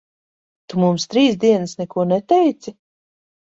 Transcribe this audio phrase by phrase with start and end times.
[0.71, 2.75] Tu mums trīs dienas neko neteici?